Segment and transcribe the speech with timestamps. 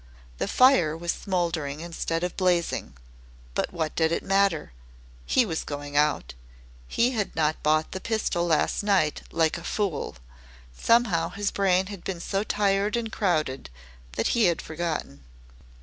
[0.39, 2.95] The fire was smouldering instead of blazing.
[3.53, 4.71] But what did it matter?
[5.27, 6.33] He was going out.
[6.87, 10.15] He had not bought the pistol last night like a fool.
[10.75, 13.69] Somehow his brain had been so tired and crowded
[14.13, 15.23] that he had forgotten.